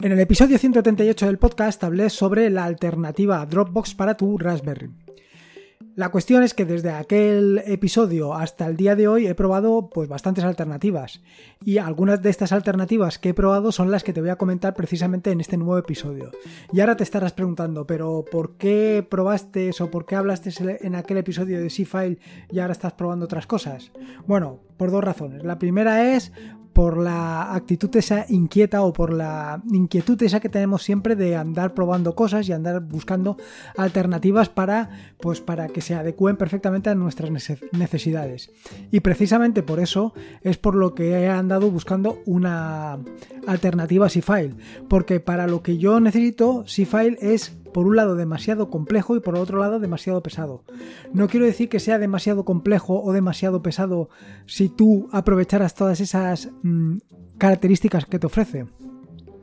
[0.00, 4.90] En el episodio 138 del podcast hablé sobre la alternativa Dropbox para tu Raspberry.
[5.96, 10.08] La cuestión es que desde aquel episodio hasta el día de hoy he probado pues
[10.08, 11.20] bastantes alternativas
[11.64, 14.74] y algunas de estas alternativas que he probado son las que te voy a comentar
[14.74, 16.30] precisamente en este nuevo episodio.
[16.72, 21.16] Y ahora te estarás preguntando, pero ¿por qué probaste o por qué hablaste en aquel
[21.16, 22.20] episodio de C-File
[22.52, 23.90] y ahora estás probando otras cosas?
[24.28, 25.42] Bueno, por dos razones.
[25.42, 26.30] La primera es
[26.78, 31.74] por la actitud esa inquieta o por la inquietud esa que tenemos siempre de andar
[31.74, 33.36] probando cosas y andar buscando
[33.76, 34.88] alternativas para
[35.20, 37.32] pues para que se adecúen perfectamente a nuestras
[37.72, 38.52] necesidades.
[38.92, 43.00] Y precisamente por eso es por lo que he andado buscando una
[43.48, 44.54] alternativa C-File,
[44.88, 49.36] porque para lo que yo necesito C-File es por un lado demasiado complejo y por
[49.36, 50.64] otro lado demasiado pesado.
[51.12, 54.08] No quiero decir que sea demasiado complejo o demasiado pesado
[54.46, 56.98] si tú aprovecharas todas esas mm,
[57.38, 58.66] características que te ofrece.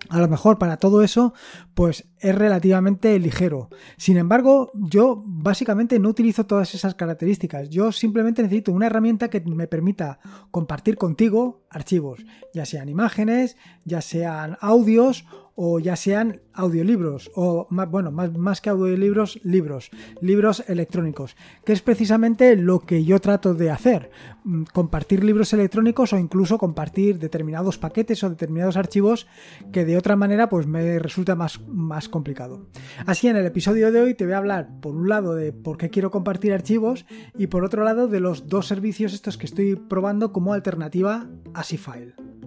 [0.09, 1.33] A lo mejor para todo eso,
[1.73, 3.69] pues es relativamente ligero.
[3.97, 7.69] Sin embargo, yo básicamente no utilizo todas esas características.
[7.69, 10.19] Yo simplemente necesito una herramienta que me permita
[10.51, 17.89] compartir contigo archivos, ya sean imágenes, ya sean audios o ya sean audiolibros, o más,
[17.89, 23.53] bueno, más, más que audiolibros, libros, libros electrónicos, que es precisamente lo que yo trato
[23.53, 24.09] de hacer,
[24.43, 29.27] mm, compartir libros electrónicos o incluso compartir determinados paquetes o determinados archivos
[29.71, 32.67] que de otra manera pues me resulta más, más complicado.
[33.05, 35.77] Así en el episodio de hoy te voy a hablar por un lado de por
[35.77, 37.05] qué quiero compartir archivos
[37.37, 41.63] y por otro lado de los dos servicios estos que estoy probando como alternativa a
[41.65, 42.44] C-File.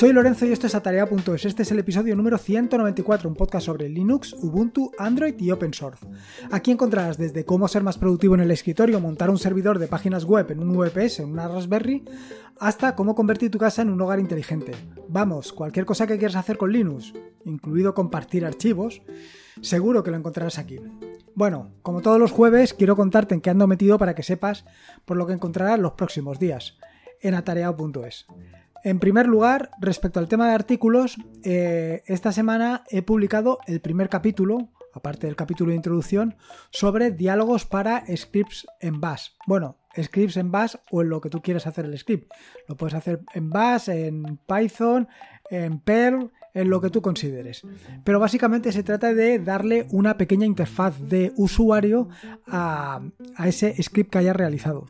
[0.00, 1.44] Soy Lorenzo y esto es Atarea.es.
[1.44, 6.06] Este es el episodio número 194, un podcast sobre Linux, Ubuntu, Android y Open Source.
[6.50, 10.24] Aquí encontrarás desde cómo ser más productivo en el escritorio, montar un servidor de páginas
[10.24, 12.02] web en un VPS, en una Raspberry,
[12.58, 14.72] hasta cómo convertir tu casa en un hogar inteligente.
[15.06, 17.12] Vamos, cualquier cosa que quieras hacer con Linux,
[17.44, 19.02] incluido compartir archivos,
[19.60, 20.78] seguro que lo encontrarás aquí.
[21.34, 24.64] Bueno, como todos los jueves, quiero contarte en qué ando metido para que sepas
[25.04, 26.78] por lo que encontrarás los próximos días
[27.20, 28.26] en atareado.es.
[28.82, 34.08] En primer lugar, respecto al tema de artículos, eh, esta semana he publicado el primer
[34.08, 36.36] capítulo, aparte del capítulo de introducción,
[36.70, 39.32] sobre diálogos para scripts en Bash.
[39.46, 42.32] Bueno, scripts en Bash o en lo que tú quieras hacer el script.
[42.68, 45.08] Lo puedes hacer en Bash, en Python,
[45.50, 47.62] en Perl, en lo que tú consideres.
[48.04, 52.08] Pero básicamente se trata de darle una pequeña interfaz de usuario
[52.46, 53.00] a,
[53.36, 54.86] a ese script que hayas realizado.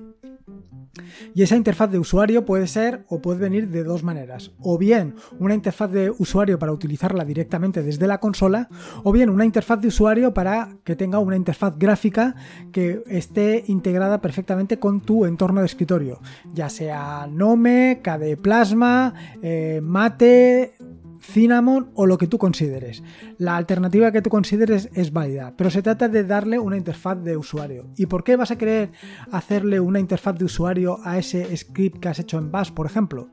[1.34, 4.52] Y esa interfaz de usuario puede ser o puede venir de dos maneras.
[4.60, 8.68] O bien una interfaz de usuario para utilizarla directamente desde la consola,
[9.04, 12.34] o bien una interfaz de usuario para que tenga una interfaz gráfica
[12.72, 16.20] que esté integrada perfectamente con tu entorno de escritorio,
[16.52, 20.74] ya sea Nome, KDE Plasma, eh, Mate,
[21.20, 23.02] Cinnamon o lo que tú consideres.
[23.38, 27.36] La alternativa que tú consideres es válida, pero se trata de darle una interfaz de
[27.36, 27.90] usuario.
[27.96, 28.90] ¿Y por qué vas a querer
[29.30, 33.28] hacerle una interfaz de usuario a ese script que has hecho en Bash, por ejemplo?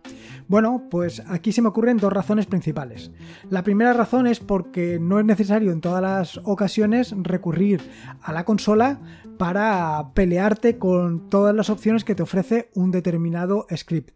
[0.47, 3.11] Bueno, pues aquí se me ocurren dos razones principales.
[3.49, 7.81] La primera razón es porque no es necesario en todas las ocasiones recurrir
[8.21, 8.99] a la consola
[9.37, 14.11] para pelearte con todas las opciones que te ofrece un determinado script.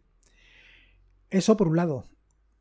[1.29, 2.05] Eso por un lado.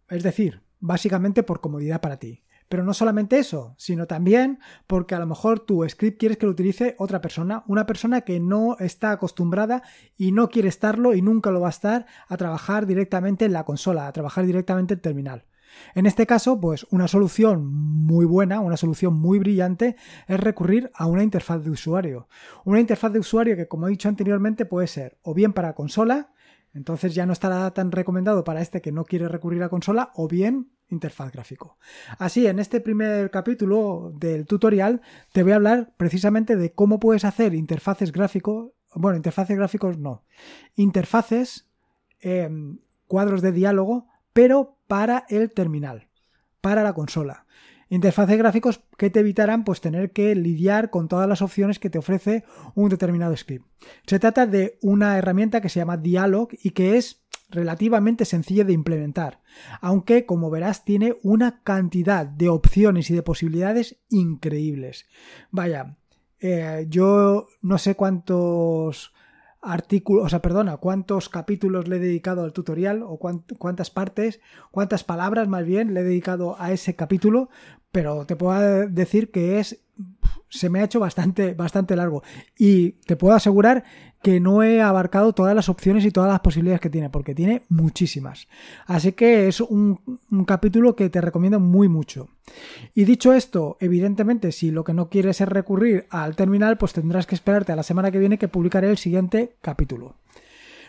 [0.09, 2.43] Es decir, básicamente por comodidad para ti.
[2.69, 6.53] Pero no solamente eso, sino también porque a lo mejor tu script quieres que lo
[6.53, 9.83] utilice otra persona, una persona que no está acostumbrada
[10.17, 13.65] y no quiere estarlo y nunca lo va a estar a trabajar directamente en la
[13.65, 15.47] consola, a trabajar directamente en terminal.
[15.95, 19.97] En este caso, pues una solución muy buena, una solución muy brillante
[20.29, 22.29] es recurrir a una interfaz de usuario.
[22.65, 26.33] Una interfaz de usuario que, como he dicho anteriormente, puede ser o bien para consola,
[26.75, 30.29] entonces ya no estará tan recomendado para este que no quiere recurrir a consola o
[30.29, 31.79] bien interfaz gráfico.
[32.19, 35.01] Así, en este primer capítulo del tutorial
[35.33, 40.25] te voy a hablar precisamente de cómo puedes hacer interfaces gráficos, bueno, interfaces gráficos no,
[40.75, 41.69] interfaces,
[42.21, 46.09] em, cuadros de diálogo, pero para el terminal,
[46.61, 47.47] para la consola
[47.91, 51.99] interfaces gráficos que te evitarán pues tener que lidiar con todas las opciones que te
[51.99, 52.45] ofrece
[52.75, 53.67] un determinado script.
[54.07, 58.73] Se trata de una herramienta que se llama Dialog y que es relativamente sencilla de
[58.73, 59.41] implementar,
[59.81, 65.07] aunque como verás tiene una cantidad de opciones y de posibilidades increíbles.
[65.51, 65.97] Vaya,
[66.39, 69.13] eh, yo no sé cuántos
[69.63, 74.41] artículos, o sea, perdona, cuántos capítulos le he dedicado al tutorial o cuántas partes,
[74.71, 77.51] cuántas palabras más bien le he dedicado a ese capítulo,
[77.93, 79.81] pero te puedo decir que es
[80.51, 82.23] se me ha hecho bastante, bastante largo.
[82.59, 83.85] Y te puedo asegurar
[84.23, 87.63] que no he abarcado todas las opciones y todas las posibilidades que tiene, porque tiene
[87.69, 88.49] muchísimas.
[88.87, 90.01] Así que es un,
[90.31, 92.29] un, capítulo que te recomiendo muy mucho.
[92.95, 97.27] Y dicho esto, evidentemente, si lo que no quieres es recurrir al terminal, pues tendrás
[97.27, 100.17] que esperarte a la semana que viene que publicaré el siguiente capítulo.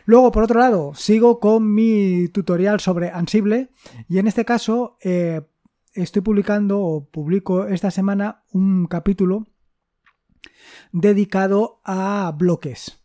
[0.05, 3.69] Luego, por otro lado, sigo con mi tutorial sobre Ansible
[4.09, 5.41] y en este caso eh,
[5.93, 9.47] estoy publicando o publico esta semana un capítulo
[10.91, 13.01] dedicado a bloques.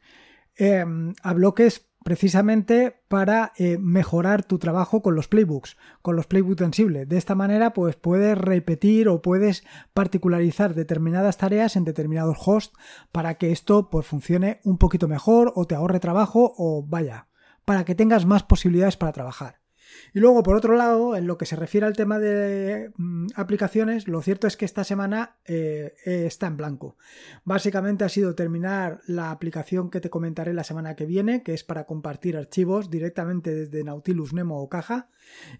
[0.56, 6.60] Em, a bloques precisamente para eh, mejorar tu trabajo con los playbooks, con los playbooks
[6.60, 7.08] sensibles.
[7.08, 12.76] De esta manera, pues puedes repetir o puedes particularizar determinadas tareas en determinados hosts
[13.10, 17.26] para que esto pues funcione un poquito mejor o te ahorre trabajo o vaya,
[17.64, 19.65] para que tengas más posibilidades para trabajar.
[20.14, 24.08] Y luego, por otro lado, en lo que se refiere al tema de mm, aplicaciones,
[24.08, 26.96] lo cierto es que esta semana eh, está en blanco.
[27.44, 31.64] Básicamente ha sido terminar la aplicación que te comentaré la semana que viene, que es
[31.64, 35.08] para compartir archivos directamente desde Nautilus Nemo o Caja,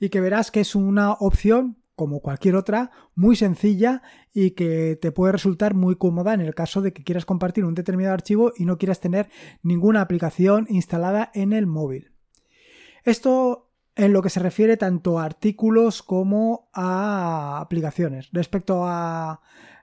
[0.01, 4.03] y que verás que es una opción como cualquier otra, muy sencilla
[4.33, 7.75] y que te puede resultar muy cómoda en el caso de que quieras compartir un
[7.75, 9.31] determinado archivo y no quieras tener
[9.63, 12.13] ninguna aplicación instalada en el móvil.
[13.03, 13.66] Esto
[13.97, 18.29] en lo que se refiere tanto a artículos como a aplicaciones.
[18.33, 19.41] Respecto a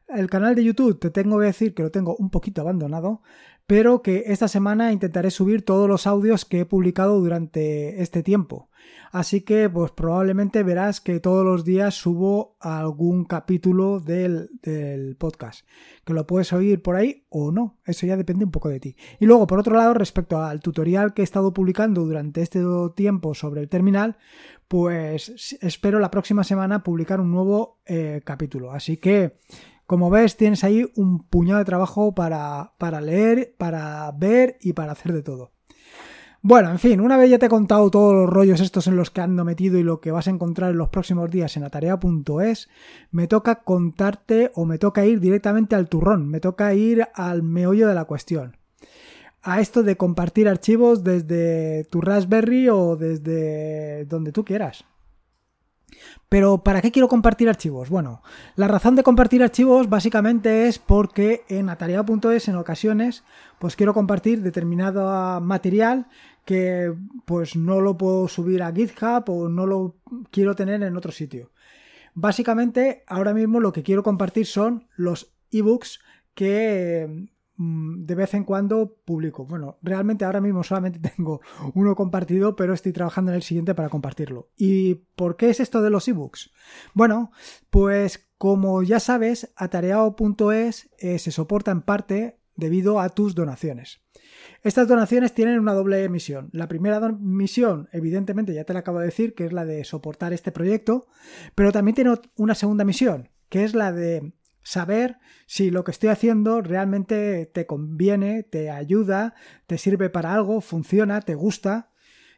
[0.08, 3.22] el canal de YouTube, te tengo que decir que lo tengo un poquito abandonado,
[3.66, 8.70] pero que esta semana intentaré subir todos los audios que he publicado durante este tiempo.
[9.12, 15.66] Así que pues probablemente verás que todos los días subo algún capítulo del, del, podcast,
[16.04, 18.96] que lo puedes oír por ahí o no, eso ya depende un poco de ti.
[19.20, 22.62] Y luego por otro lado, respecto al tutorial que he estado publicando durante este
[22.96, 24.18] tiempo sobre el terminal,
[24.68, 28.72] pues espero la próxima semana publicar un nuevo eh, capítulo.
[28.72, 29.38] Así que
[29.85, 34.94] como ves, tienes ahí un puñado de trabajo para, para leer, para ver y para
[34.94, 35.51] hacer de todo.
[36.45, 39.12] Bueno, en fin, una vez ya te he contado todos los rollos estos en los
[39.12, 42.69] que ando metido y lo que vas a encontrar en los próximos días en atarea.es,
[43.12, 47.88] me toca contarte o me toca ir directamente al turrón, me toca ir al meollo
[47.88, 48.57] de la cuestión.
[49.41, 54.83] A esto de compartir archivos desde tu Raspberry o desde donde tú quieras.
[56.30, 57.90] Pero ¿para qué quiero compartir archivos?
[57.90, 58.22] Bueno,
[58.56, 63.24] la razón de compartir archivos básicamente es porque en atareado.es en ocasiones
[63.60, 66.07] pues quiero compartir determinado material
[66.45, 66.94] que
[67.25, 69.95] pues no lo puedo subir a GitHub o no lo
[70.31, 71.51] quiero tener en otro sitio.
[72.13, 76.00] Básicamente ahora mismo lo que quiero compartir son los ebooks
[76.36, 77.28] que
[77.58, 79.46] de vez en cuando publico.
[79.46, 81.42] Bueno, realmente ahora mismo solamente tengo
[81.74, 84.50] uno compartido, pero estoy trabajando en el siguiente para compartirlo.
[84.58, 86.52] ¿Y por qué es esto de los ebooks?
[86.94, 87.32] Bueno,
[87.70, 94.02] pues como ya sabes, atareado.es eh, se soporta en parte debido a tus donaciones.
[94.62, 96.50] Estas donaciones tienen una doble misión.
[96.52, 100.34] La primera misión, evidentemente, ya te la acabo de decir, que es la de soportar
[100.34, 101.08] este proyecto,
[101.56, 106.10] pero también tiene una segunda misión, que es la de saber si lo que estoy
[106.10, 109.36] haciendo realmente te conviene, te ayuda,
[109.68, 111.92] te sirve para algo, funciona, te gusta.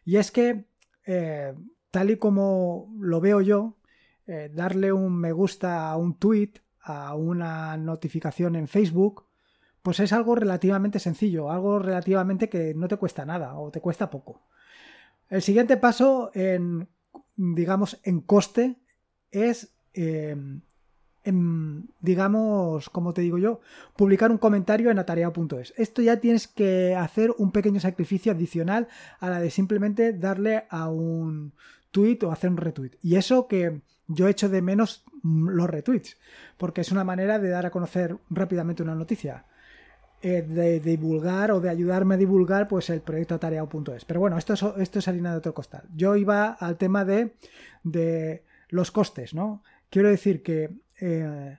[0.04, 0.66] Y es que,
[1.06, 1.54] eh,
[1.92, 3.78] tal y como lo veo yo,
[4.28, 9.28] eh, darle un me gusta a un tweet, a una notificación en Facebook,
[9.81, 14.09] pues es algo relativamente sencillo, algo relativamente que no te cuesta nada o te cuesta
[14.09, 14.42] poco.
[15.30, 16.88] El siguiente paso en,
[17.35, 18.78] digamos, en coste
[19.31, 20.35] es eh,
[22.02, 23.62] digamos, como te digo yo,
[23.96, 25.74] publicar un comentario en atareado.es.
[25.78, 28.88] Esto ya tienes que hacer un pequeño sacrificio adicional
[29.20, 31.54] a la de simplemente darle a un
[31.92, 32.92] tweet o hacer un retweet.
[33.02, 36.18] Y eso que yo echo de menos los retweets,
[36.58, 39.46] porque es una manera de dar a conocer rápidamente una noticia.
[40.22, 44.06] Eh, de, divulgar o de ayudarme a divulgar pues el proyecto atareado.es.
[44.06, 45.84] Pero bueno, esto es, esto es harina de otro costal.
[45.96, 47.36] Yo iba al tema de,
[47.84, 49.62] de los costes, ¿no?
[49.92, 51.57] Quiero decir que eh,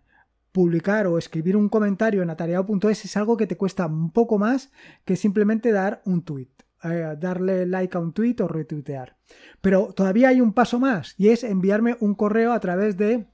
[0.53, 4.71] publicar o escribir un comentario en atareado.es es algo que te cuesta un poco más
[5.05, 6.49] que simplemente dar un tweet.
[6.85, 9.17] Eh, darle like a un tweet o retuitear.
[9.61, 13.27] Pero todavía hay un paso más y es enviarme un correo a través de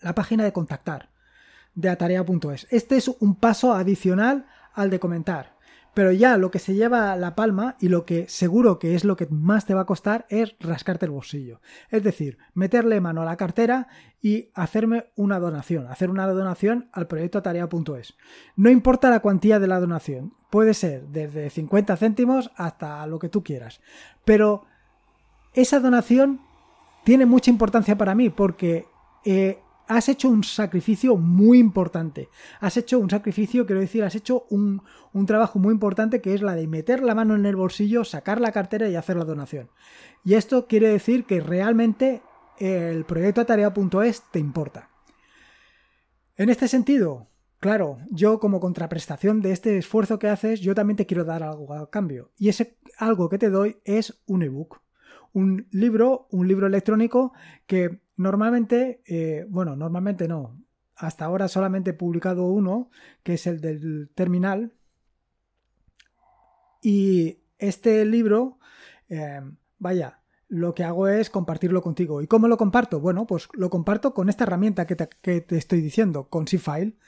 [0.00, 1.10] la página de contactar
[1.74, 2.66] de atareado.es.
[2.70, 5.56] Este es un paso adicional al de comentar.
[5.94, 9.16] Pero ya lo que se lleva la palma y lo que seguro que es lo
[9.16, 11.60] que más te va a costar es rascarte el bolsillo.
[11.90, 13.88] Es decir, meterle mano a la cartera
[14.20, 18.14] y hacerme una donación, hacer una donación al proyecto atarea.es.
[18.56, 23.28] No importa la cuantía de la donación, puede ser desde 50 céntimos hasta lo que
[23.28, 23.80] tú quieras.
[24.24, 24.64] Pero
[25.54, 26.40] esa donación
[27.04, 28.86] tiene mucha importancia para mí porque
[29.24, 29.58] eh,
[29.88, 32.28] has hecho un sacrificio muy importante.
[32.60, 36.42] Has hecho un sacrificio, quiero decir, has hecho un, un, trabajo muy importante que es
[36.42, 39.70] la de meter la mano en el bolsillo, sacar la cartera y hacer la donación.
[40.24, 42.22] Y esto quiere decir que realmente
[42.58, 44.88] el proyecto Atarea.es te importa.
[46.36, 51.06] En este sentido, claro, yo como contraprestación de este esfuerzo que haces, yo también te
[51.06, 52.32] quiero dar algo a cambio.
[52.38, 54.80] Y ese algo que te doy es un ebook.
[55.32, 57.32] Un libro, un libro electrónico
[57.66, 60.60] que normalmente, eh, bueno, normalmente no.
[60.96, 62.90] Hasta ahora solamente he publicado uno,
[63.22, 64.74] que es el del terminal.
[66.82, 68.58] Y este libro,
[69.08, 69.40] eh,
[69.78, 72.20] vaya, lo que hago es compartirlo contigo.
[72.20, 73.00] ¿Y cómo lo comparto?
[73.00, 76.98] Bueno, pues lo comparto con esta herramienta que te, estoy diciendo, con C-File.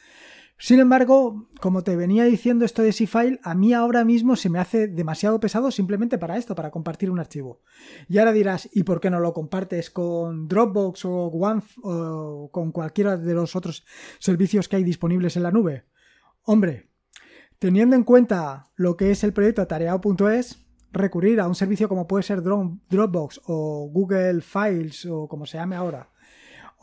[0.56, 4.60] Sin embargo, como te venía diciendo esto de C-File, a mí ahora mismo se me
[4.60, 7.60] hace demasiado pesado simplemente para esto, para compartir un archivo.
[8.08, 12.70] Y ahora dirás, ¿y por qué no lo compartes con Dropbox o One o con
[12.70, 13.84] cualquiera de los otros
[14.20, 15.86] servicios que hay disponibles en la nube?
[16.44, 16.88] Hombre,
[17.58, 22.22] teniendo en cuenta lo que es el proyecto atareado.es, recurrir a un servicio como puede
[22.22, 26.10] ser Dropbox o Google Files o como se llame ahora,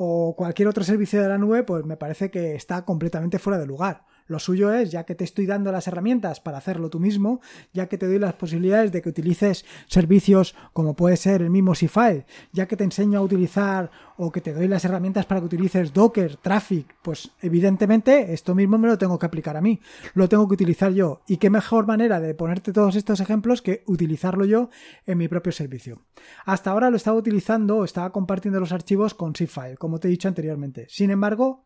[0.03, 3.67] o cualquier otro servicio de la nube, pues me parece que está completamente fuera de
[3.67, 4.03] lugar.
[4.31, 7.41] Lo suyo es, ya que te estoy dando las herramientas para hacerlo tú mismo,
[7.73, 11.75] ya que te doy las posibilidades de que utilices servicios como puede ser el mismo
[11.75, 15.47] C-File, ya que te enseño a utilizar o que te doy las herramientas para que
[15.47, 19.81] utilices Docker, Traffic, pues evidentemente esto mismo me lo tengo que aplicar a mí,
[20.13, 21.19] lo tengo que utilizar yo.
[21.27, 24.69] Y qué mejor manera de ponerte todos estos ejemplos que utilizarlo yo
[25.05, 25.99] en mi propio servicio.
[26.45, 30.29] Hasta ahora lo estaba utilizando estaba compartiendo los archivos con C-File, como te he dicho
[30.29, 30.85] anteriormente.
[30.87, 31.65] Sin embargo,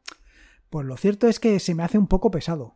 [0.69, 2.75] pues lo cierto es que se me hace un poco pesado.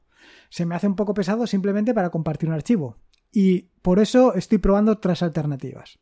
[0.50, 2.98] Se me hace un poco pesado simplemente para compartir un archivo.
[3.32, 6.00] Y por eso estoy probando otras alternativas.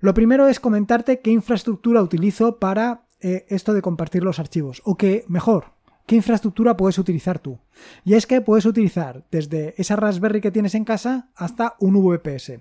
[0.00, 4.82] Lo primero es comentarte qué infraestructura utilizo para eh, esto de compartir los archivos.
[4.84, 5.72] O que, mejor,
[6.06, 7.60] qué infraestructura puedes utilizar tú.
[8.04, 12.60] Y es que puedes utilizar desde esa Raspberry que tienes en casa hasta un VPS.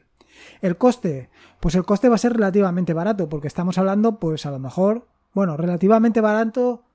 [0.62, 4.52] El coste, pues el coste va a ser relativamente barato, porque estamos hablando, pues a
[4.52, 6.87] lo mejor, bueno, relativamente barato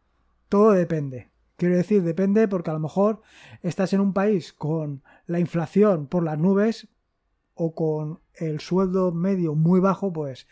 [0.53, 1.31] todo depende.
[1.57, 3.23] Quiero decir, depende porque a lo mejor
[3.63, 6.89] estás en un país con la inflación por las nubes
[7.55, 10.47] o con el sueldo medio muy bajo, pues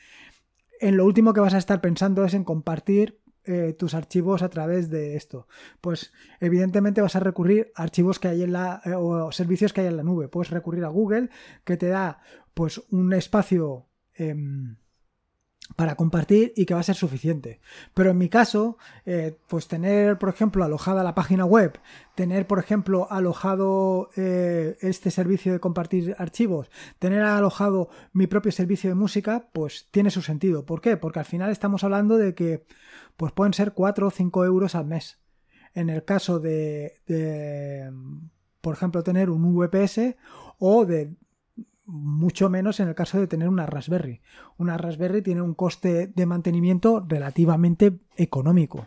[0.80, 4.48] en lo último que vas a estar pensando es en compartir eh, tus archivos a
[4.48, 5.46] través de esto.
[5.82, 9.82] Pues evidentemente vas a recurrir a archivos que hay en la eh, o servicios que
[9.82, 10.28] hay en la nube.
[10.28, 11.28] Puedes recurrir a Google
[11.64, 12.22] que te da
[12.54, 14.76] pues un espacio em,
[15.76, 17.60] para compartir y que va a ser suficiente.
[17.94, 21.78] Pero en mi caso, eh, pues tener, por ejemplo, alojada la página web,
[22.14, 28.90] tener, por ejemplo, alojado eh, este servicio de compartir archivos, tener alojado mi propio servicio
[28.90, 30.66] de música, pues tiene su sentido.
[30.66, 30.96] ¿Por qué?
[30.96, 32.64] Porque al final estamos hablando de que
[33.16, 35.18] pues pueden ser 4 o 5 euros al mes.
[35.74, 37.90] En el caso de, de
[38.60, 40.16] por ejemplo, tener un VPS
[40.58, 41.14] o de
[41.90, 44.20] mucho menos en el caso de tener una Raspberry.
[44.56, 48.86] Una Raspberry tiene un coste de mantenimiento relativamente económico.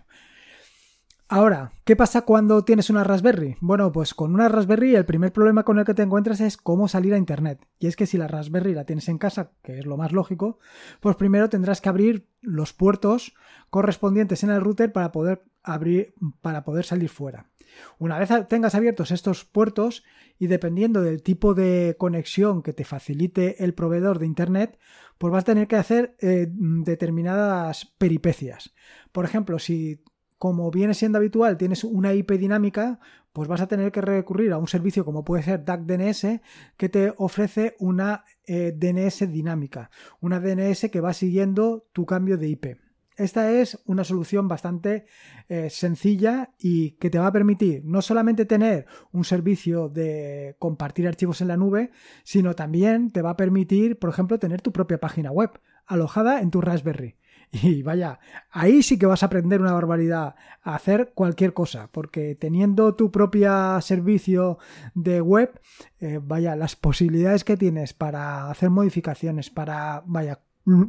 [1.30, 3.56] Ahora, ¿qué pasa cuando tienes una Raspberry?
[3.60, 6.88] Bueno, pues con una Raspberry el primer problema con el que te encuentras es cómo
[6.88, 7.66] salir a Internet.
[7.80, 10.60] Y es que si la Raspberry la tienes en casa, que es lo más lógico,
[11.00, 13.34] pues primero tendrás que abrir los puertos
[13.72, 17.50] correspondientes en el router para poder abrir para poder salir fuera.
[17.98, 20.04] Una vez tengas abiertos estos puertos
[20.38, 24.78] y dependiendo del tipo de conexión que te facilite el proveedor de Internet,
[25.18, 28.74] pues vas a tener que hacer eh, determinadas peripecias.
[29.12, 30.04] Por ejemplo, si
[30.38, 33.00] como viene siendo habitual tienes una IP dinámica,
[33.32, 36.42] pues vas a tener que recurrir a un servicio como puede ser DNS
[36.76, 39.90] que te ofrece una eh, DNS dinámica,
[40.20, 42.83] una DNS que va siguiendo tu cambio de IP.
[43.18, 45.06] Esta es una solución bastante
[45.48, 51.08] eh, sencilla y que te va a permitir no solamente tener un servicio de compartir
[51.08, 51.92] archivos en la nube,
[52.24, 55.52] sino también te va a permitir, por ejemplo, tener tu propia página web
[55.86, 57.18] alojada en tu Raspberry.
[57.62, 62.34] Y vaya, ahí sí que vas a aprender una barbaridad a hacer cualquier cosa, porque
[62.34, 64.58] teniendo tu propio servicio
[64.96, 65.62] de web,
[66.00, 70.42] eh, vaya, las posibilidades que tienes para hacer modificaciones, para, vaya,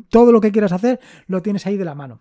[0.08, 2.20] todo lo que quieras hacer lo tienes ahí de la mano.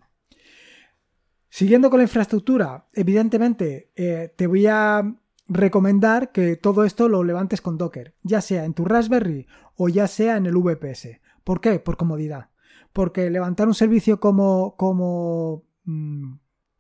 [1.50, 5.04] Siguiendo con la infraestructura, evidentemente eh, te voy a
[5.48, 9.46] recomendar que todo esto lo levantes con Docker, ya sea en tu Raspberry
[9.76, 11.20] o ya sea en el VPS.
[11.44, 11.80] ¿Por qué?
[11.80, 12.50] Por comodidad.
[12.92, 16.34] Porque levantar un servicio como, como mm,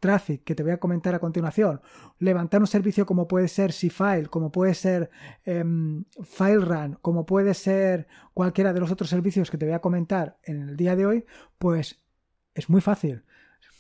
[0.04, 1.80] Traffic, que te voy a comentar a continuación,
[2.20, 5.10] levantar un servicio como puede ser C-File, como puede ser
[5.46, 10.38] em, FileRun, como puede ser cualquiera de los otros servicios que te voy a comentar
[10.44, 11.26] en el día de hoy,
[11.58, 12.04] pues
[12.54, 13.24] es muy fácil.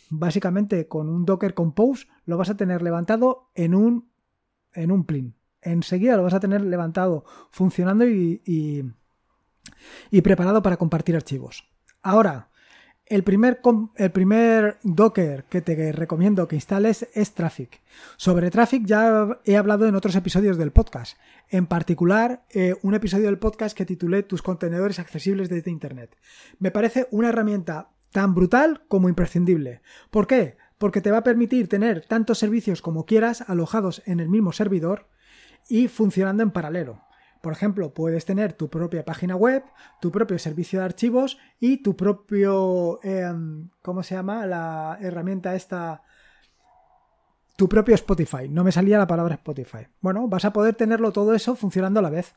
[0.09, 4.09] básicamente con un Docker Compose lo vas a tener levantado en un,
[4.71, 5.35] en un plin.
[5.61, 8.41] Enseguida lo vas a tener levantado, funcionando y,
[10.09, 11.69] y, preparado para compartir archivos.
[12.01, 12.49] Ahora,
[13.05, 13.61] el primer,
[13.95, 17.81] el primer, Docker que te recomiendo que instales es Traffic.
[18.17, 21.17] Sobre Traffic ya he hablado en otros episodios del podcast.
[21.49, 26.15] En particular, eh, un episodio del podcast que titulé Tus contenedores accesibles desde Internet.
[26.59, 29.81] Me parece una herramienta tan brutal como imprescindible.
[30.09, 30.57] ¿Por qué?
[30.77, 35.07] Porque te va a permitir tener tantos servicios como quieras alojados en el mismo servidor
[35.67, 37.01] y funcionando en paralelo.
[37.43, 39.65] Por ejemplo, puedes tener tu propia página web,
[39.99, 43.01] tu propio servicio de archivos y tu propio...
[43.03, 44.45] Em, ¿Cómo se llama?
[44.45, 46.03] La herramienta esta...
[47.57, 48.47] Tu propio Spotify.
[48.47, 49.87] No me salía la palabra Spotify.
[49.99, 52.33] Bueno, vas a poder tenerlo todo eso funcionando a la vez.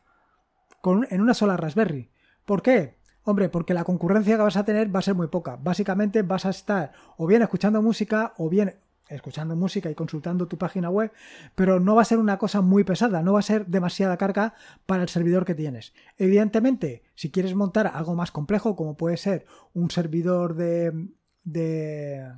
[0.80, 2.10] Con, en una sola Raspberry.
[2.44, 2.98] ¿Por qué?
[3.22, 5.54] Hombre, porque la concurrencia que vas a tener va a ser muy poca.
[5.54, 8.75] Básicamente vas a estar o bien escuchando música o bien
[9.08, 11.12] escuchando música y consultando tu página web,
[11.54, 14.54] pero no va a ser una cosa muy pesada, no va a ser demasiada carga
[14.86, 15.94] para el servidor que tienes.
[16.16, 21.08] Evidentemente, si quieres montar algo más complejo, como puede ser un servidor de,
[21.44, 22.32] de,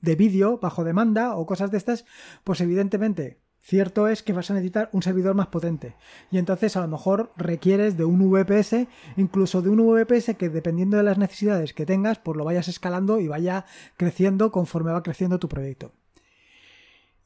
[0.00, 2.04] de vídeo bajo demanda o cosas de estas,
[2.44, 5.96] pues evidentemente Cierto es que vas a necesitar un servidor más potente
[6.30, 10.96] y entonces a lo mejor requieres de un VPS, incluso de un VPS que dependiendo
[10.96, 13.64] de las necesidades que tengas, pues lo vayas escalando y vaya
[13.96, 15.90] creciendo conforme va creciendo tu proyecto.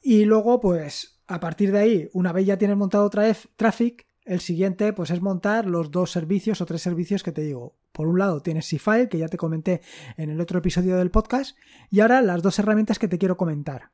[0.00, 4.94] Y luego, pues a partir de ahí, una vez ya tienes montado Traffic, el siguiente
[4.94, 7.76] pues es montar los dos servicios o tres servicios que te digo.
[7.92, 9.82] Por un lado tienes Seafile, que ya te comenté
[10.16, 11.54] en el otro episodio del podcast,
[11.90, 13.90] y ahora las dos herramientas que te quiero comentar.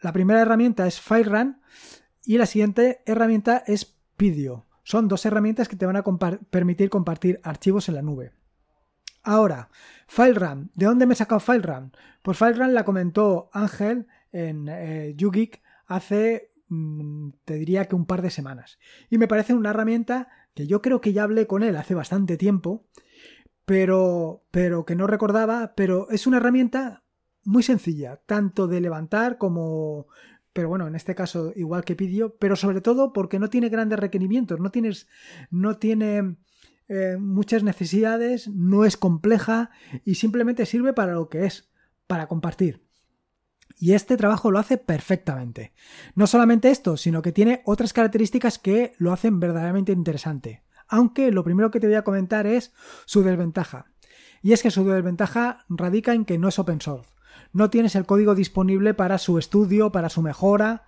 [0.00, 1.60] La primera herramienta es FileRun
[2.24, 4.66] y la siguiente herramienta es Pidio.
[4.84, 6.04] Son dos herramientas que te van a
[6.50, 8.32] permitir compartir archivos en la nube.
[9.22, 9.70] Ahora,
[10.06, 10.70] FileRun.
[10.74, 11.92] ¿De dónde me he sacado FileRun?
[12.22, 18.22] Pues FileRun la comentó Ángel en eh, YouGeek hace, mm, te diría que un par
[18.22, 18.78] de semanas.
[19.10, 22.36] Y me parece una herramienta que yo creo que ya hablé con él hace bastante
[22.36, 22.86] tiempo,
[23.64, 27.04] pero, pero que no recordaba, pero es una herramienta
[27.48, 30.06] muy sencilla, tanto de levantar como
[30.52, 33.98] pero bueno, en este caso igual que pidió, pero sobre todo porque no tiene grandes
[33.98, 35.06] requerimientos, no tienes,
[35.50, 36.36] no tiene
[36.88, 39.70] eh, muchas necesidades, no es compleja
[40.04, 41.70] y simplemente sirve para lo que es,
[42.06, 42.84] para compartir.
[43.78, 45.72] Y este trabajo lo hace perfectamente.
[46.16, 50.64] No solamente esto, sino que tiene otras características que lo hacen verdaderamente interesante.
[50.88, 52.72] Aunque lo primero que te voy a comentar es
[53.06, 53.92] su desventaja.
[54.42, 57.17] Y es que su desventaja radica en que no es open source
[57.52, 60.84] no tienes el código disponible para su estudio, para su mejora,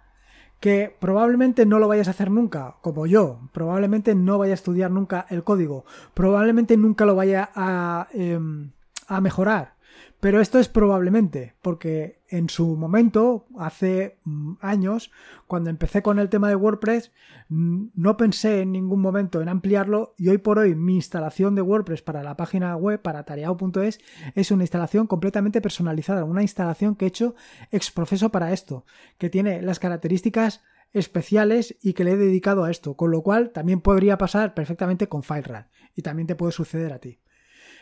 [0.61, 4.91] que probablemente no lo vayas a hacer nunca, como yo, probablemente no vaya a estudiar
[4.91, 8.71] nunca el código, probablemente nunca lo vaya a, em,
[9.09, 9.75] a mejorar.
[10.21, 15.11] Pero esto es probablemente, porque en su momento, hace mm, años,
[15.47, 17.13] cuando empecé con el tema de WordPress,
[17.49, 22.03] no pensé en ningún momento en ampliarlo y hoy por hoy mi instalación de WordPress
[22.03, 23.99] para la página web, para tareao.es,
[24.35, 27.35] es una instalación completamente personalizada, una instalación que he hecho
[27.73, 28.85] ex profeso para esto,
[29.19, 33.51] que tiene las características especiales y que le he dedicado a esto, con lo cual
[33.51, 37.19] también podría pasar perfectamente con FileRun y también te puede suceder a ti.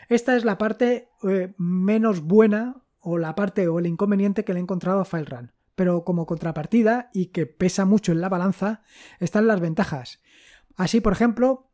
[0.09, 4.59] Esta es la parte eh, menos buena o la parte o el inconveniente que le
[4.59, 5.51] he encontrado a FileRun.
[5.75, 8.81] Pero como contrapartida y que pesa mucho en la balanza,
[9.19, 10.19] están las ventajas.
[10.75, 11.69] Así, por ejemplo,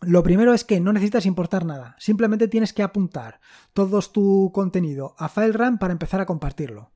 [0.00, 3.40] lo primero es que no necesitas importar nada, simplemente tienes que apuntar
[3.72, 6.92] todo tu contenido a FileRun para empezar a compartirlo.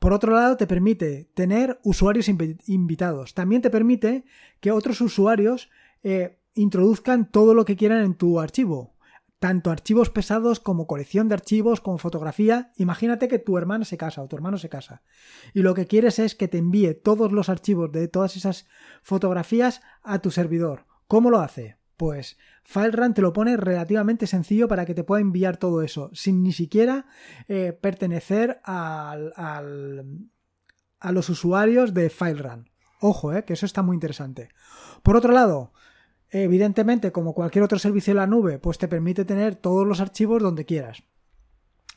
[0.00, 3.34] Por otro lado, te permite tener usuarios invitados.
[3.34, 4.24] También te permite
[4.58, 5.70] que otros usuarios
[6.02, 8.96] eh, introduzcan todo lo que quieran en tu archivo
[9.40, 12.72] tanto archivos pesados como colección de archivos, como fotografía.
[12.76, 15.02] Imagínate que tu hermana se casa o tu hermano se casa
[15.54, 18.68] y lo que quieres es que te envíe todos los archivos de todas esas
[19.02, 20.86] fotografías a tu servidor.
[21.08, 21.78] ¿Cómo lo hace?
[21.96, 26.42] Pues FileRun te lo pone relativamente sencillo para que te pueda enviar todo eso, sin
[26.42, 27.06] ni siquiera
[27.48, 29.32] eh, pertenecer al,
[30.98, 32.70] a los usuarios de FileRun.
[33.00, 34.50] Ojo, eh, que eso está muy interesante.
[35.02, 35.72] Por otro lado,
[36.30, 40.42] Evidentemente, como cualquier otro servicio en la nube, pues te permite tener todos los archivos
[40.42, 41.02] donde quieras.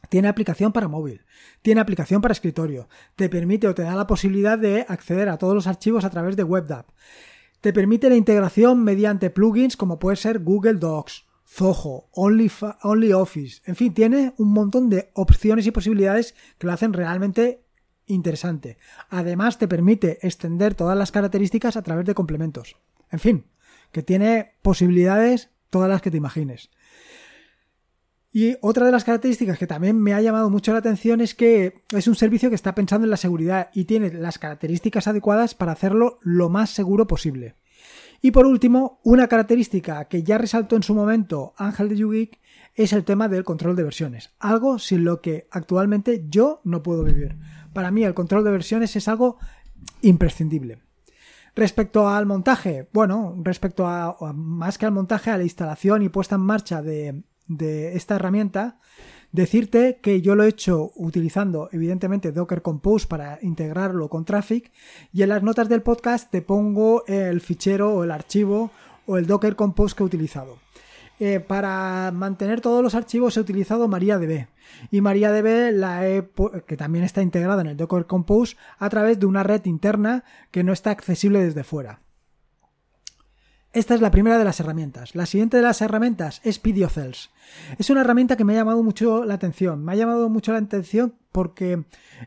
[0.10, 1.26] Tiene aplicación para móvil,
[1.62, 5.56] tiene aplicación para escritorio, te permite o te da la posibilidad de acceder a todos
[5.56, 6.86] los archivos a través de WebDAV.
[7.62, 13.94] Te permite la integración mediante plugins como puede ser Google Docs, Zoho, OnlyOffice, en fin,
[13.94, 17.64] tiene un montón de opciones y posibilidades que lo hacen realmente
[18.08, 18.78] interesante.
[19.10, 22.76] Además, te permite extender todas las características a través de complementos.
[23.12, 23.46] En fin,
[23.94, 26.70] que tiene posibilidades todas las que te imagines.
[28.36, 31.84] Y otra de las características que también me ha llamado mucho la atención es que
[31.92, 35.72] es un servicio que está pensando en la seguridad y tiene las características adecuadas para
[35.72, 37.56] hacerlo lo más seguro posible.
[38.24, 42.40] Y por último, una característica que ya resaltó en su momento Ángel de YouGeek
[42.74, 47.04] es el tema del control de versiones, algo sin lo que actualmente yo no puedo
[47.04, 47.38] vivir.
[47.72, 49.38] Para mí el control de versiones es algo
[50.02, 50.80] imprescindible.
[51.56, 56.36] Respecto al montaje, bueno, respecto a, más que al montaje, a la instalación y puesta
[56.36, 58.80] en marcha de, de esta herramienta,
[59.32, 64.72] decirte que yo lo he hecho utilizando evidentemente Docker Compose para integrarlo con Traffic
[65.12, 68.72] y en las notas del podcast te pongo el fichero o el archivo
[69.06, 70.63] o el Docker Compose que he utilizado.
[71.20, 74.48] Eh, para mantener todos los archivos he utilizado MariaDB
[74.90, 76.28] y MariaDB la he,
[76.66, 80.64] que también está integrada en el Docker Compose a través de una red interna que
[80.64, 82.02] no está accesible desde fuera.
[83.74, 85.16] Esta es la primera de las herramientas.
[85.16, 87.32] La siguiente de las herramientas es PidioCells.
[87.80, 89.84] Es una herramienta que me ha llamado mucho la atención.
[89.84, 91.84] Me ha llamado mucho la atención porque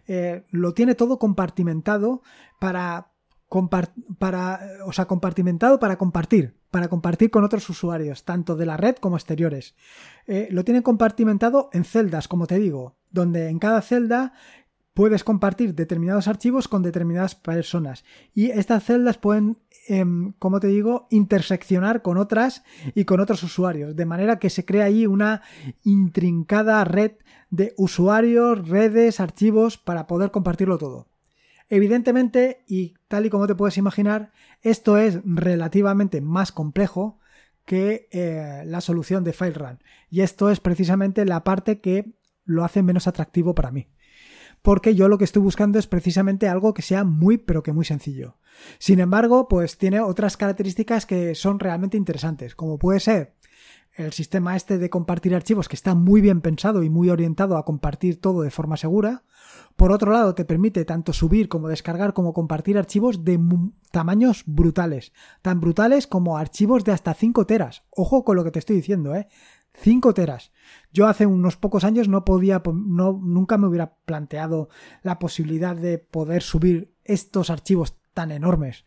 [0.09, 2.23] eh, lo tiene todo compartimentado
[2.59, 3.13] para,
[4.19, 8.97] para, o sea, compartimentado para compartir, para compartir con otros usuarios, tanto de la red
[8.97, 9.75] como exteriores.
[10.27, 14.33] Eh, lo tiene compartimentado en celdas, como te digo, donde en cada celda
[14.95, 18.03] puedes compartir determinados archivos con determinadas personas
[18.35, 23.95] y estas celdas pueden, em, como te digo, interseccionar con otras y con otros usuarios,
[23.95, 25.43] de manera que se crea ahí una
[25.85, 27.13] intrincada red
[27.51, 31.09] de usuarios, redes, archivos para poder compartirlo todo.
[31.69, 37.19] Evidentemente, y tal y como te puedes imaginar, esto es relativamente más complejo
[37.65, 39.81] que eh, la solución de FileRun.
[40.09, 43.89] Y esto es precisamente la parte que lo hace menos atractivo para mí
[44.67, 47.85] porque yo lo que estoy buscando es precisamente algo que sea muy pero que muy
[47.85, 48.37] sencillo.
[48.81, 53.36] Sin embargo, pues tiene otras características que son realmente interesantes, como puede ser
[53.97, 57.65] el sistema este de compartir archivos que está muy bien pensado y muy orientado a
[57.65, 59.25] compartir todo de forma segura.
[59.77, 63.41] Por otro lado, te permite tanto subir como descargar como compartir archivos de
[63.91, 67.85] tamaños brutales, tan brutales como archivos de hasta 5 teras.
[67.91, 69.29] Ojo con lo que te estoy diciendo, ¿eh?
[69.75, 70.53] 5 teras.
[70.93, 74.69] Yo hace unos pocos años no podía, no, nunca me hubiera planteado
[75.03, 78.85] la posibilidad de poder subir estos archivos tan enormes.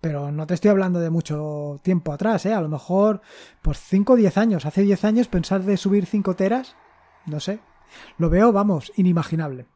[0.00, 2.54] Pero no te estoy hablando de mucho tiempo atrás, ¿eh?
[2.54, 3.20] A lo mejor,
[3.62, 4.66] pues 5 o 10 años.
[4.66, 6.76] Hace 10 años pensar de subir 5 teras,
[7.26, 7.60] no sé.
[8.16, 9.66] Lo veo, vamos, inimaginable.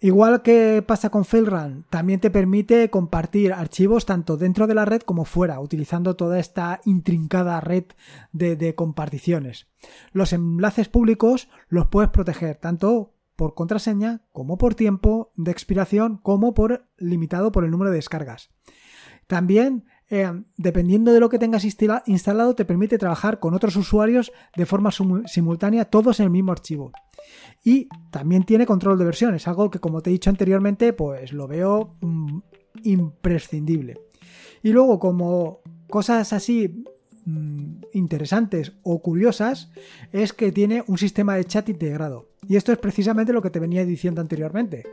[0.00, 5.02] Igual que pasa con FailRun, también te permite compartir archivos tanto dentro de la red
[5.02, 7.84] como fuera, utilizando toda esta intrincada red
[8.32, 9.66] de, comparticiones.
[10.12, 16.54] Los enlaces públicos los puedes proteger tanto por contraseña como por tiempo de expiración como
[16.54, 18.50] por limitado por el número de descargas.
[19.28, 24.66] También eh, dependiendo de lo que tengas instalado, te permite trabajar con otros usuarios de
[24.66, 24.90] forma
[25.26, 26.92] simultánea, todos en el mismo archivo.
[27.62, 31.46] Y también tiene control de versiones, algo que como te he dicho anteriormente, pues lo
[31.46, 32.38] veo mm,
[32.84, 34.00] imprescindible.
[34.62, 36.84] Y luego, como cosas así
[37.28, 39.70] mm, interesantes o curiosas,
[40.12, 42.28] es que tiene un sistema de chat integrado.
[42.48, 44.84] Y esto es precisamente lo que te venía diciendo anteriormente.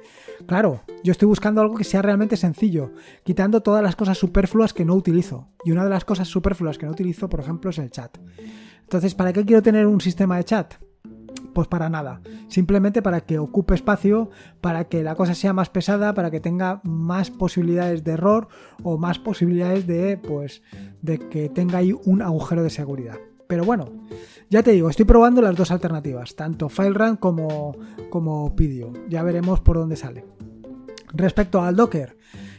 [0.45, 2.91] Claro, yo estoy buscando algo que sea realmente sencillo,
[3.23, 5.47] quitando todas las cosas superfluas que no utilizo.
[5.63, 8.17] Y una de las cosas superfluas que no utilizo, por ejemplo, es el chat.
[8.81, 10.73] Entonces, ¿para qué quiero tener un sistema de chat?
[11.55, 12.19] Pues para nada.
[12.49, 16.81] Simplemente para que ocupe espacio, para que la cosa sea más pesada, para que tenga
[16.83, 18.49] más posibilidades de error
[18.83, 20.63] o más posibilidades de, pues,
[21.01, 23.15] de que tenga ahí un agujero de seguridad.
[23.47, 23.85] Pero bueno,
[24.49, 27.71] ya te digo, estoy probando las dos alternativas, tanto FileRun como,
[28.09, 28.91] como Pidio.
[29.07, 30.25] Ya veremos por dónde sale.
[31.13, 32.17] Respecto al Docker,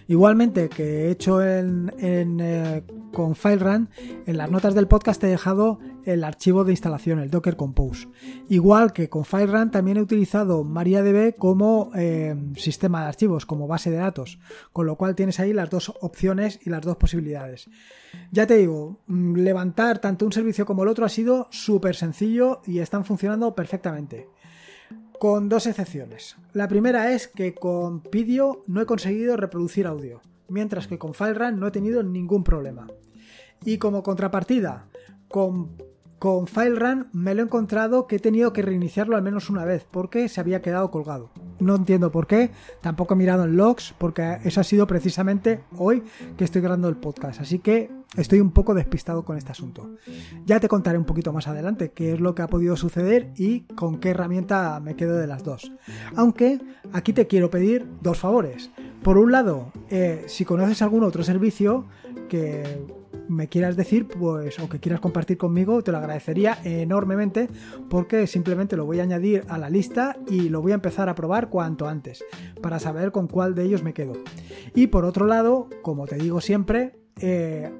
[0.08, 3.88] igualmente que he hecho eh, con FileRun,
[4.26, 8.08] en las notas del podcast he dejado el archivo de instalación, el Docker Compose.
[8.48, 13.90] Igual que con FileRun también he utilizado MariaDB como eh, sistema de archivos, como base
[13.90, 14.38] de datos,
[14.72, 17.68] con lo cual tienes ahí las dos opciones y las dos posibilidades.
[18.30, 22.62] Ya te digo, mm, levantar tanto un servicio como el otro ha sido súper sencillo
[22.66, 24.28] y están funcionando perfectamente.
[25.18, 26.36] Con dos excepciones.
[26.52, 31.58] La primera es que con Pidio no he conseguido reproducir audio, mientras que con FileRun
[31.58, 32.86] no he tenido ningún problema.
[33.64, 34.88] Y como contrapartida,
[35.28, 35.76] con,
[36.18, 39.86] con FileRun me lo he encontrado que he tenido que reiniciarlo al menos una vez
[39.90, 41.30] porque se había quedado colgado.
[41.58, 46.02] No entiendo por qué, tampoco he mirado en logs porque eso ha sido precisamente hoy
[46.36, 47.40] que estoy grabando el podcast.
[47.40, 49.96] Así que estoy un poco despistado con este asunto.
[50.44, 53.60] Ya te contaré un poquito más adelante qué es lo que ha podido suceder y
[53.74, 55.72] con qué herramienta me quedo de las dos.
[56.14, 56.60] Aunque
[56.92, 58.70] aquí te quiero pedir dos favores.
[59.02, 61.86] Por un lado, eh, si conoces algún otro servicio
[62.28, 62.84] que
[63.28, 67.48] me quieras decir, pues, o que quieras compartir conmigo, te lo agradecería enormemente
[67.88, 71.14] porque simplemente lo voy a añadir a la lista y lo voy a empezar a
[71.14, 72.24] probar cuanto antes
[72.62, 74.14] para saber con cuál de ellos me quedo.
[74.74, 77.70] Y por otro lado, como te digo siempre, eh,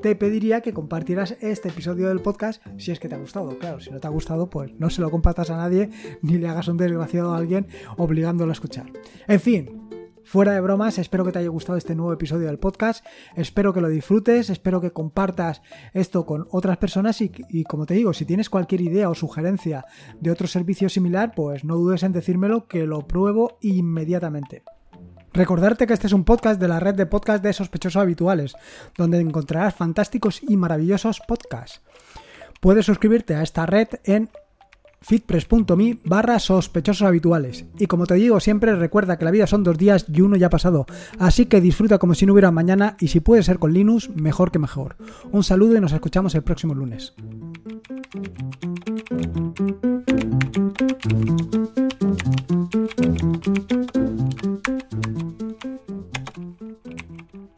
[0.00, 3.58] te pediría que compartieras este episodio del podcast si es que te ha gustado.
[3.58, 5.90] Claro, si no te ha gustado, pues no se lo compartas a nadie
[6.22, 8.86] ni le hagas un desgraciado a alguien obligándolo a escuchar.
[9.26, 9.87] En fin,
[10.28, 13.02] Fuera de bromas, espero que te haya gustado este nuevo episodio del podcast,
[13.34, 15.62] espero que lo disfrutes, espero que compartas
[15.94, 19.86] esto con otras personas y, como te digo, si tienes cualquier idea o sugerencia
[20.20, 24.64] de otro servicio similar, pues no dudes en decírmelo que lo pruebo inmediatamente.
[25.32, 28.54] Recordarte que este es un podcast de la red de podcast de sospechosos habituales,
[28.98, 31.80] donde encontrarás fantásticos y maravillosos podcasts.
[32.60, 34.28] Puedes suscribirte a esta red en
[35.00, 37.66] fitpress.me barra sospechosos habituales.
[37.78, 40.46] Y como te digo siempre, recuerda que la vida son dos días y uno ya
[40.46, 40.86] ha pasado,
[41.18, 44.50] así que disfruta como si no hubiera mañana y si puede ser con Linux, mejor
[44.50, 44.96] que mejor.
[45.32, 47.14] Un saludo y nos escuchamos el próximo lunes.